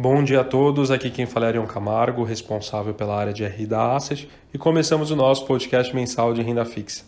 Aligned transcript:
Bom 0.00 0.22
dia 0.22 0.42
a 0.42 0.44
todos, 0.44 0.92
aqui 0.92 1.10
quem 1.10 1.26
fala 1.26 1.46
é 1.46 1.48
Arion 1.48 1.66
Camargo, 1.66 2.22
responsável 2.22 2.94
pela 2.94 3.18
área 3.18 3.32
de 3.32 3.44
RI 3.44 3.66
da 3.66 3.96
Asset, 3.96 4.28
e 4.54 4.56
começamos 4.56 5.10
o 5.10 5.16
nosso 5.16 5.44
podcast 5.44 5.92
mensal 5.92 6.32
de 6.32 6.40
renda 6.40 6.64
fixa. 6.64 7.04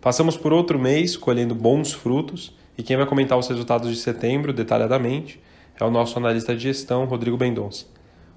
Passamos 0.00 0.36
por 0.36 0.52
outro 0.52 0.78
mês 0.78 1.16
colhendo 1.16 1.52
bons 1.52 1.92
frutos, 1.92 2.54
e 2.78 2.82
quem 2.84 2.96
vai 2.96 3.06
comentar 3.06 3.36
os 3.36 3.48
resultados 3.48 3.90
de 3.90 3.96
setembro 3.96 4.52
detalhadamente 4.52 5.40
é 5.80 5.84
o 5.84 5.90
nosso 5.90 6.16
analista 6.16 6.54
de 6.54 6.62
gestão, 6.62 7.06
Rodrigo 7.06 7.36
Mendonça. 7.36 7.86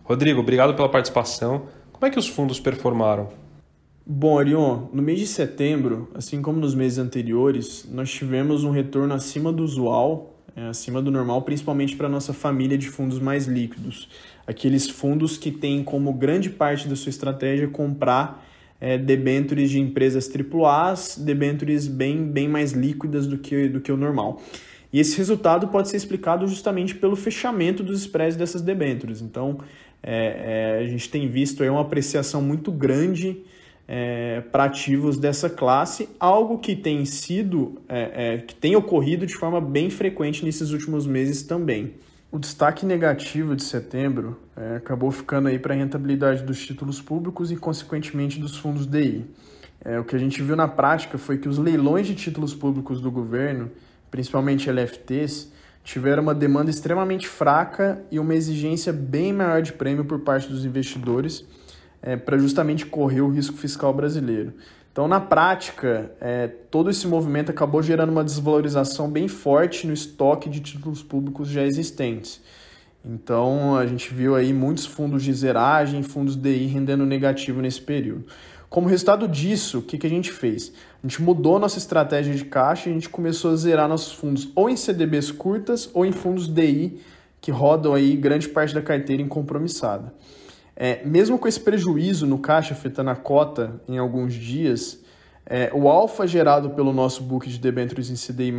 Rodrigo, 0.03 0.39
obrigado 0.39 0.73
pela 0.73 0.89
participação. 0.89 1.67
Como 1.93 2.07
é 2.07 2.09
que 2.09 2.17
os 2.17 2.27
fundos 2.27 2.59
performaram? 2.59 3.29
Bom, 4.03 4.39
Arion, 4.39 4.87
no 4.91 5.03
mês 5.03 5.19
de 5.19 5.27
setembro, 5.27 6.09
assim 6.15 6.41
como 6.41 6.59
nos 6.59 6.73
meses 6.73 6.97
anteriores, 6.97 7.87
nós 7.87 8.09
tivemos 8.09 8.63
um 8.63 8.71
retorno 8.71 9.13
acima 9.13 9.53
do 9.53 9.63
usual 9.63 10.30
é, 10.55 10.67
acima 10.67 11.01
do 11.01 11.09
normal, 11.09 11.41
principalmente 11.43 11.95
para 11.95 12.07
a 12.07 12.09
nossa 12.09 12.33
família 12.33 12.77
de 12.77 12.89
fundos 12.89 13.19
mais 13.19 13.47
líquidos. 13.47 14.09
Aqueles 14.45 14.89
fundos 14.89 15.37
que 15.37 15.51
têm 15.51 15.83
como 15.83 16.11
grande 16.13 16.49
parte 16.49 16.87
da 16.87 16.95
sua 16.95 17.09
estratégia 17.09 17.67
comprar 17.67 18.45
é, 18.79 18.97
debêntures 18.97 19.69
de 19.69 19.79
empresas 19.79 20.29
AAA, 20.29 20.95
debêntures 21.19 21.87
bem, 21.87 22.23
bem 22.23 22.47
mais 22.47 22.71
líquidas 22.71 23.27
do 23.27 23.37
que, 23.37 23.69
do 23.69 23.79
que 23.79 23.91
o 23.91 23.97
normal. 23.97 24.41
E 24.91 24.99
esse 24.99 25.17
resultado 25.17 25.67
pode 25.69 25.87
ser 25.87 25.97
explicado 25.97 26.45
justamente 26.47 26.95
pelo 26.95 27.15
fechamento 27.15 27.81
dos 27.83 28.01
spreads 28.01 28.35
dessas 28.35 28.61
debêntures. 28.61 29.21
Então, 29.21 29.59
é, 30.03 30.79
é, 30.79 30.83
a 30.83 30.87
gente 30.87 31.09
tem 31.09 31.27
visto 31.29 31.63
aí 31.63 31.69
uma 31.69 31.81
apreciação 31.81 32.41
muito 32.41 32.71
grande 32.71 33.43
é, 33.93 34.39
para 34.39 34.63
ativos 34.63 35.17
dessa 35.17 35.49
classe, 35.49 36.07
algo 36.17 36.59
que 36.59 36.77
tem 36.77 37.03
sido, 37.03 37.81
é, 37.89 38.35
é, 38.35 38.37
que 38.37 38.55
tem 38.55 38.73
ocorrido 38.73 39.25
de 39.25 39.35
forma 39.35 39.59
bem 39.59 39.89
frequente 39.89 40.45
nesses 40.45 40.71
últimos 40.71 41.05
meses 41.05 41.43
também. 41.43 41.95
O 42.31 42.39
destaque 42.39 42.85
negativo 42.85 43.53
de 43.53 43.65
setembro 43.65 44.39
é, 44.55 44.77
acabou 44.77 45.11
ficando 45.11 45.49
aí 45.49 45.59
para 45.59 45.73
a 45.73 45.77
rentabilidade 45.77 46.41
dos 46.43 46.65
títulos 46.65 47.01
públicos 47.01 47.51
e, 47.51 47.57
consequentemente, 47.57 48.39
dos 48.39 48.55
fundos 48.55 48.87
DI. 48.87 49.25
É, 49.83 49.99
o 49.99 50.05
que 50.05 50.15
a 50.15 50.19
gente 50.19 50.41
viu 50.41 50.55
na 50.55 50.69
prática 50.69 51.17
foi 51.17 51.37
que 51.37 51.49
os 51.49 51.57
leilões 51.57 52.07
de 52.07 52.15
títulos 52.15 52.55
públicos 52.55 53.01
do 53.01 53.11
governo, 53.11 53.69
principalmente 54.09 54.71
LFTs, 54.71 55.51
tiveram 55.83 56.23
uma 56.23 56.33
demanda 56.33 56.69
extremamente 56.69 57.27
fraca 57.27 58.01
e 58.09 58.19
uma 58.19 58.35
exigência 58.35 58.93
bem 58.93 59.33
maior 59.33 59.61
de 59.61 59.73
prêmio 59.73 60.05
por 60.05 60.21
parte 60.21 60.47
dos 60.47 60.63
investidores 60.63 61.45
é, 62.01 62.15
para 62.15 62.37
justamente 62.37 62.85
correr 62.85 63.21
o 63.21 63.29
risco 63.29 63.57
fiscal 63.57 63.93
brasileiro. 63.93 64.53
Então, 64.91 65.07
na 65.07 65.21
prática, 65.21 66.11
é, 66.19 66.47
todo 66.47 66.89
esse 66.89 67.07
movimento 67.07 67.49
acabou 67.49 67.81
gerando 67.81 68.09
uma 68.09 68.23
desvalorização 68.23 69.09
bem 69.09 69.27
forte 69.27 69.87
no 69.87 69.93
estoque 69.93 70.49
de 70.49 70.59
títulos 70.59 71.01
públicos 71.01 71.47
já 71.47 71.63
existentes. 71.63 72.41
Então, 73.03 73.75
a 73.75 73.85
gente 73.85 74.13
viu 74.13 74.35
aí 74.35 74.51
muitos 74.51 74.85
fundos 74.85 75.23
de 75.23 75.33
zeragem, 75.33 76.03
fundos 76.03 76.35
DI 76.35 76.67
rendendo 76.67 77.05
negativo 77.05 77.61
nesse 77.61 77.81
período. 77.81 78.25
Como 78.69 78.87
resultado 78.87 79.27
disso, 79.27 79.79
o 79.79 79.81
que, 79.81 79.97
que 79.97 80.07
a 80.07 80.09
gente 80.09 80.31
fez? 80.31 80.71
A 81.03 81.07
gente 81.07 81.21
mudou 81.21 81.59
nossa 81.59 81.77
estratégia 81.77 82.33
de 82.33 82.45
caixa 82.45 82.87
e 82.87 82.91
a 82.91 82.93
gente 82.93 83.09
começou 83.09 83.51
a 83.51 83.55
zerar 83.55 83.87
nossos 83.87 84.13
fundos 84.13 84.49
ou 84.55 84.69
em 84.69 84.77
CDBs 84.77 85.31
curtas 85.31 85.89
ou 85.93 86.05
em 86.05 86.11
fundos 86.11 86.47
DI 86.47 86.99
que 87.41 87.49
rodam 87.49 87.93
aí 87.93 88.15
grande 88.15 88.47
parte 88.47 88.73
da 88.73 88.81
carteira 88.81 89.21
incompromissada. 89.21 90.13
É, 90.83 90.99
mesmo 91.05 91.37
com 91.37 91.47
esse 91.47 91.59
prejuízo 91.59 92.25
no 92.25 92.39
caixa 92.39 92.73
afetando 92.73 93.11
a 93.11 93.15
cota 93.15 93.79
em 93.87 93.99
alguns 93.99 94.33
dias, 94.33 94.99
é, 95.45 95.69
o 95.75 95.87
alfa 95.87 96.25
gerado 96.25 96.71
pelo 96.71 96.91
nosso 96.91 97.21
book 97.21 97.47
de 97.47 97.59
debêntures 97.59 98.09
em 98.09 98.15
CDI+, 98.15 98.51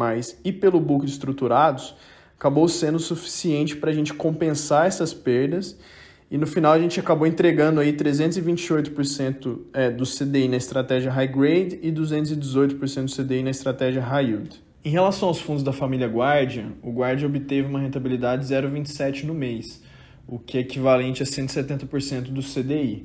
e 0.44 0.52
pelo 0.52 0.78
book 0.78 1.04
de 1.04 1.10
estruturados, 1.10 1.96
acabou 2.38 2.68
sendo 2.68 3.00
suficiente 3.00 3.74
para 3.74 3.90
a 3.90 3.92
gente 3.92 4.14
compensar 4.14 4.86
essas 4.86 5.12
perdas 5.12 5.76
e 6.30 6.38
no 6.38 6.46
final 6.46 6.74
a 6.74 6.78
gente 6.78 7.00
acabou 7.00 7.26
entregando 7.26 7.80
aí 7.80 7.92
328% 7.92 9.58
é, 9.72 9.90
do 9.90 10.04
CDI 10.04 10.46
na 10.46 10.58
estratégia 10.58 11.10
high 11.10 11.26
grade 11.26 11.80
e 11.82 11.90
218% 11.90 13.04
do 13.04 13.16
CDI 13.16 13.42
na 13.42 13.50
estratégia 13.50 14.00
high 14.00 14.26
yield. 14.26 14.62
Em 14.84 14.90
relação 14.90 15.26
aos 15.26 15.40
fundos 15.40 15.64
da 15.64 15.72
família 15.72 16.06
Guardian, 16.06 16.74
o 16.84 16.92
Guardian 16.92 17.26
obteve 17.26 17.66
uma 17.66 17.80
rentabilidade 17.80 18.46
0,27 18.46 19.24
no 19.24 19.34
mês, 19.34 19.82
o 20.32 20.38
que 20.38 20.56
é 20.56 20.62
equivalente 20.62 21.22
a 21.22 21.26
170% 21.26 22.30
do 22.30 22.40
CDI. 22.40 23.04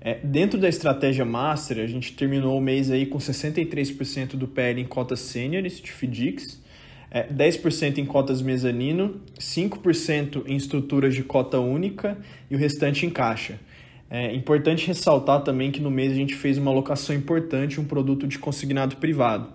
É, 0.00 0.18
dentro 0.24 0.58
da 0.58 0.70
estratégia 0.70 1.22
Master, 1.22 1.78
a 1.78 1.86
gente 1.86 2.14
terminou 2.14 2.56
o 2.56 2.62
mês 2.62 2.90
aí 2.90 3.04
com 3.04 3.18
63% 3.18 4.36
do 4.36 4.48
PL 4.48 4.80
em 4.80 4.86
cotas 4.86 5.20
seniors 5.20 5.78
de 5.78 5.92
FDICs, 5.92 6.62
é, 7.10 7.30
10% 7.30 7.98
em 7.98 8.06
cotas 8.06 8.40
mezanino, 8.40 9.20
5% 9.38 10.44
em 10.46 10.56
estruturas 10.56 11.14
de 11.14 11.22
cota 11.22 11.60
única 11.60 12.16
e 12.50 12.54
o 12.54 12.58
restante 12.58 13.04
em 13.04 13.10
caixa. 13.10 13.60
É 14.08 14.34
importante 14.34 14.86
ressaltar 14.86 15.42
também 15.42 15.70
que 15.70 15.80
no 15.80 15.90
mês 15.90 16.10
a 16.10 16.16
gente 16.16 16.34
fez 16.34 16.56
uma 16.56 16.70
alocação 16.70 17.14
importante 17.14 17.78
um 17.78 17.84
produto 17.84 18.26
de 18.26 18.38
consignado 18.38 18.96
privado. 18.96 19.52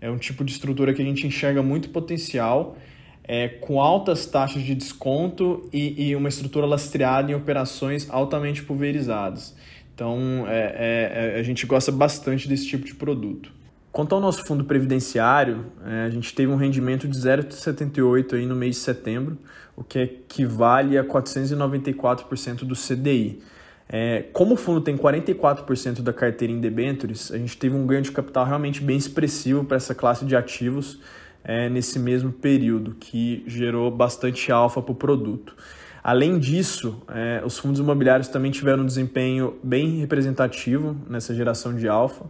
É 0.00 0.10
um 0.10 0.16
tipo 0.16 0.42
de 0.42 0.52
estrutura 0.52 0.94
que 0.94 1.02
a 1.02 1.04
gente 1.04 1.26
enxerga 1.26 1.62
muito 1.62 1.90
potencial 1.90 2.78
é, 3.26 3.48
com 3.48 3.80
altas 3.80 4.26
taxas 4.26 4.62
de 4.62 4.74
desconto 4.74 5.68
e, 5.72 6.10
e, 6.10 6.16
uma 6.16 6.28
estrutura 6.28 6.66
lastreada 6.66 7.32
em 7.32 7.34
operações 7.34 8.08
altamente 8.10 8.62
pulverizadas. 8.62 9.54
Então, 9.94 10.44
é, 10.46 11.32
é, 11.32 11.36
é 11.36 11.40
a 11.40 11.42
gente 11.42 11.64
gosta 11.66 11.90
bastante 11.90 12.46
desse 12.48 12.66
tipo 12.66 12.84
de 12.84 12.94
produto. 12.94 13.50
Quanto 13.90 14.14
ao 14.14 14.20
nosso 14.20 14.44
fundo 14.44 14.64
previdenciário, 14.64 15.66
é, 15.86 16.06
a 16.06 16.10
gente 16.10 16.34
teve 16.34 16.50
um 16.50 16.56
rendimento 16.56 17.06
de 17.06 17.16
0,78 17.16 18.34
aí 18.34 18.44
no 18.44 18.56
mês 18.56 18.74
de 18.74 18.82
setembro, 18.82 19.38
o 19.76 19.84
que 19.84 20.00
equivale 20.00 20.98
a 20.98 21.04
494% 21.04 22.64
do 22.64 22.74
CDI. 22.74 23.40
É, 23.88 24.24
como 24.32 24.54
o 24.54 24.56
fundo 24.56 24.80
tem 24.80 24.96
44% 24.96 26.02
da 26.02 26.12
carteira 26.12 26.52
em 26.52 26.58
debêntures, 26.58 27.30
a 27.30 27.38
gente 27.38 27.56
teve 27.56 27.76
um 27.76 27.86
ganho 27.86 28.02
de 28.02 28.10
capital 28.10 28.44
realmente 28.44 28.82
bem 28.82 28.96
expressivo 28.96 29.64
para 29.64 29.76
essa 29.76 29.94
classe 29.94 30.24
de 30.24 30.34
ativos, 30.34 30.98
é, 31.44 31.68
nesse 31.68 31.98
mesmo 31.98 32.32
período, 32.32 32.96
que 32.98 33.44
gerou 33.46 33.90
bastante 33.90 34.50
alfa 34.50 34.80
para 34.80 34.92
o 34.92 34.94
produto. 34.94 35.54
Além 36.02 36.38
disso, 36.38 37.02
é, 37.08 37.42
os 37.44 37.58
fundos 37.58 37.80
imobiliários 37.80 38.28
também 38.28 38.50
tiveram 38.50 38.82
um 38.82 38.86
desempenho 38.86 39.56
bem 39.62 40.00
representativo 40.00 40.96
nessa 41.08 41.34
geração 41.34 41.74
de 41.74 41.88
alfa. 41.88 42.24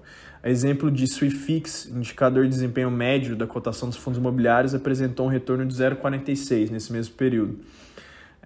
exemplo 0.44 0.90
de 0.90 1.06
Swifix, 1.06 1.86
indicador 1.86 2.44
de 2.44 2.50
desempenho 2.50 2.90
médio 2.90 3.34
da 3.34 3.46
cotação 3.46 3.88
dos 3.88 3.98
fundos 3.98 4.18
imobiliários, 4.18 4.74
apresentou 4.74 5.26
um 5.26 5.28
retorno 5.28 5.64
de 5.64 5.74
0,46 5.74 6.70
nesse 6.70 6.92
mesmo 6.92 7.14
período. 7.14 7.58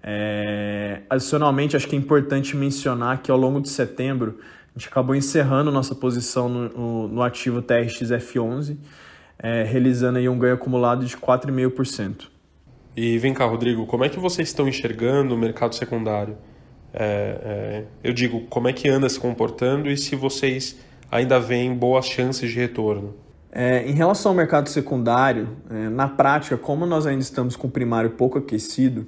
É, 0.01 1.01
adicionalmente, 1.09 1.75
acho 1.75 1.87
que 1.87 1.95
é 1.95 1.99
importante 1.99 2.55
mencionar 2.55 3.21
que 3.21 3.29
ao 3.29 3.37
longo 3.37 3.59
de 3.61 3.69
setembro, 3.69 4.39
a 4.75 4.79
gente 4.79 4.87
acabou 4.87 5.15
encerrando 5.15 5.71
nossa 5.71 5.93
posição 5.93 6.47
no, 6.47 6.69
no, 6.69 7.07
no 7.07 7.21
ativo 7.21 7.61
TRX-F11, 7.61 8.77
é, 9.41 9.63
realizando 9.63 10.17
aí 10.17 10.27
um 10.27 10.37
ganho 10.37 10.55
acumulado 10.55 11.05
de 11.05 11.15
4,5%. 11.15 12.27
E 12.95 13.17
vem 13.17 13.33
cá, 13.33 13.45
Rodrigo, 13.45 13.85
como 13.85 14.03
é 14.03 14.09
que 14.09 14.19
vocês 14.19 14.49
estão 14.49 14.67
enxergando 14.67 15.33
o 15.33 15.37
mercado 15.37 15.73
secundário? 15.73 16.37
É, 16.93 17.03
é, 17.03 17.85
eu 18.03 18.13
digo, 18.13 18.41
como 18.49 18.67
é 18.67 18.73
que 18.73 18.89
anda 18.89 19.07
se 19.07 19.19
comportando 19.19 19.89
e 19.89 19.95
se 19.95 20.15
vocês 20.15 20.77
ainda 21.09 21.39
veem 21.39 21.73
boas 21.73 22.05
chances 22.05 22.49
de 22.51 22.59
retorno? 22.59 23.15
É, 23.51 23.87
em 23.87 23.93
relação 23.93 24.31
ao 24.31 24.35
mercado 24.35 24.69
secundário, 24.69 25.49
é, 25.69 25.89
na 25.89 26.07
prática, 26.07 26.57
como 26.57 26.85
nós 26.85 27.07
ainda 27.07 27.21
estamos 27.21 27.55
com 27.55 27.67
o 27.67 27.71
primário 27.71 28.11
pouco 28.11 28.37
aquecido 28.37 29.07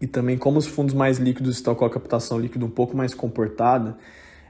e 0.00 0.06
também 0.06 0.36
como 0.36 0.58
os 0.58 0.66
fundos 0.66 0.94
mais 0.94 1.18
líquidos 1.18 1.56
estão 1.56 1.74
com 1.74 1.84
a 1.84 1.90
captação 1.90 2.38
líquida 2.38 2.64
um 2.64 2.70
pouco 2.70 2.96
mais 2.96 3.14
comportada, 3.14 3.96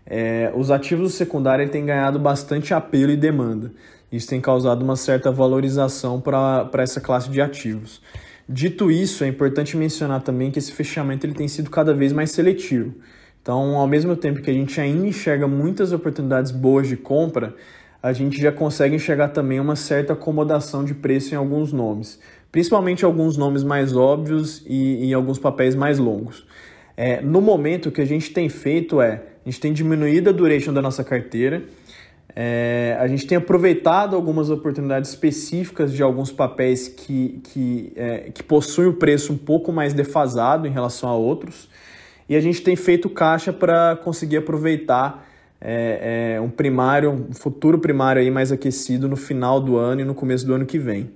é, 0.06 0.52
os 0.54 0.70
ativos 0.70 1.12
do 1.12 1.16
secundário 1.16 1.68
têm 1.68 1.86
ganhado 1.86 2.18
bastante 2.18 2.74
apelo 2.74 3.10
e 3.10 3.16
demanda. 3.16 3.72
Isso 4.12 4.28
tem 4.28 4.40
causado 4.40 4.82
uma 4.82 4.96
certa 4.96 5.30
valorização 5.32 6.20
para 6.20 6.70
essa 6.78 7.00
classe 7.00 7.30
de 7.30 7.40
ativos. 7.40 8.00
Dito 8.48 8.90
isso, 8.90 9.24
é 9.24 9.28
importante 9.28 9.76
mencionar 9.76 10.22
também 10.22 10.50
que 10.50 10.58
esse 10.58 10.70
fechamento 10.70 11.26
ele 11.26 11.34
tem 11.34 11.48
sido 11.48 11.70
cada 11.70 11.94
vez 11.94 12.12
mais 12.12 12.30
seletivo. 12.30 12.94
Então, 13.40 13.76
ao 13.76 13.86
mesmo 13.86 14.14
tempo 14.14 14.40
que 14.40 14.50
a 14.50 14.54
gente 14.54 14.80
ainda 14.80 15.06
enxerga 15.06 15.48
muitas 15.48 15.92
oportunidades 15.92 16.50
boas 16.50 16.86
de 16.86 16.96
compra, 16.96 17.54
a 18.02 18.12
gente 18.12 18.40
já 18.40 18.52
consegue 18.52 18.96
enxergar 18.96 19.28
também 19.28 19.58
uma 19.58 19.76
certa 19.76 20.12
acomodação 20.12 20.84
de 20.84 20.94
preço 20.94 21.34
em 21.34 21.38
alguns 21.38 21.72
nomes, 21.72 22.20
principalmente 22.52 23.04
alguns 23.04 23.36
nomes 23.38 23.64
mais 23.64 23.96
óbvios 23.96 24.62
e 24.66 25.06
em 25.06 25.14
alguns 25.14 25.38
papéis 25.38 25.74
mais 25.74 25.98
longos. 25.98 26.46
É, 26.96 27.20
no 27.22 27.40
momento, 27.40 27.88
o 27.88 27.92
que 27.92 28.00
a 28.00 28.06
gente 28.06 28.30
tem 28.30 28.48
feito 28.48 29.00
é, 29.00 29.22
a 29.44 29.50
gente 29.50 29.60
tem 29.60 29.72
diminuído 29.72 30.30
a 30.30 30.32
duration 30.32 30.72
da 30.72 30.80
nossa 30.80 31.04
carteira, 31.04 31.62
é, 32.34 32.96
a 32.98 33.06
gente 33.06 33.26
tem 33.26 33.38
aproveitado 33.38 34.16
algumas 34.16 34.50
oportunidades 34.50 35.10
específicas 35.10 35.92
de 35.92 36.02
alguns 36.02 36.32
papéis 36.32 36.88
que, 36.88 37.40
que, 37.44 37.92
é, 37.94 38.30
que 38.32 38.42
possuem 38.42 38.88
o 38.88 38.94
preço 38.94 39.32
um 39.32 39.36
pouco 39.36 39.70
mais 39.70 39.92
defasado 39.92 40.66
em 40.66 40.70
relação 40.70 41.08
a 41.08 41.14
outros, 41.14 41.68
e 42.28 42.34
a 42.34 42.40
gente 42.40 42.62
tem 42.62 42.74
feito 42.74 43.08
caixa 43.10 43.52
para 43.52 43.96
conseguir 43.96 44.38
aproveitar 44.38 45.28
é, 45.60 46.34
é, 46.36 46.40
um 46.40 46.48
primário, 46.48 47.10
um 47.10 47.32
futuro 47.32 47.78
primário 47.78 48.20
aí 48.20 48.30
mais 48.30 48.50
aquecido 48.50 49.08
no 49.08 49.16
final 49.16 49.60
do 49.60 49.76
ano 49.76 50.00
e 50.00 50.04
no 50.04 50.14
começo 50.14 50.46
do 50.46 50.54
ano 50.54 50.66
que 50.66 50.78
vem. 50.78 51.10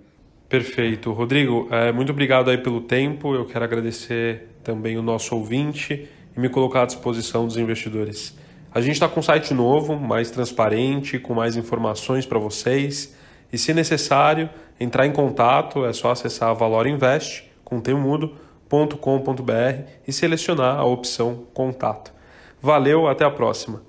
Perfeito. 0.49 1.13
Rodrigo, 1.13 1.69
é, 1.71 1.93
muito 1.93 2.13
obrigado 2.13 2.51
aí 2.51 2.59
pelo 2.59 2.81
tempo. 2.81 3.35
Eu 3.35 3.45
quero 3.45 3.65
agradecer 3.65 4.49
também 4.63 4.97
o 4.97 5.03
nosso 5.03 5.35
ouvinte 5.35 6.09
me 6.39 6.49
colocar 6.49 6.83
à 6.83 6.87
disposição 6.87 7.47
dos 7.47 7.57
investidores. 7.57 8.37
A 8.73 8.81
gente 8.81 8.93
está 8.93 9.09
com 9.09 9.21
um 9.21 9.23
site 9.23 9.53
novo, 9.53 9.97
mais 9.97 10.31
transparente, 10.31 11.19
com 11.19 11.35
mais 11.35 11.57
informações 11.57 12.27
para 12.27 12.39
vocês. 12.39 13.15
E 13.53 13.59
se 13.59 13.75
necessário, 13.75 14.49
entrar 14.79 15.07
em 15.07 15.13
contato, 15.13 15.85
é 15.85 15.93
só 15.93 16.13
acessar 16.13 16.55
valorinvest, 16.55 17.45
com 17.65 17.81
temudo.com.br 17.81 19.83
e 20.07 20.13
selecionar 20.13 20.79
a 20.79 20.85
opção 20.85 21.47
contato. 21.53 22.13
Valeu, 22.61 23.09
até 23.09 23.25
a 23.25 23.31
próxima! 23.31 23.88